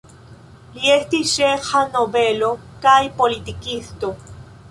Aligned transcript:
Li 0.75 0.93
estis 0.93 1.33
ĉeĥa 1.33 1.83
nobelo 1.97 2.49
kaj 2.87 2.97
politikisto. 3.23 4.13